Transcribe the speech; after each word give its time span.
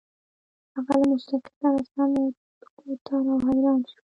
هغه 0.73 0.93
له 0.99 1.05
موسيقۍ 1.11 1.51
سره 1.59 1.79
سم 1.93 2.11
اوتر 2.87 3.21
او 3.31 3.39
حيران 3.47 3.79
شو. 3.89 3.99